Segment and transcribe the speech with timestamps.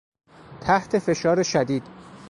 [0.61, 1.83] تحت فشار شدید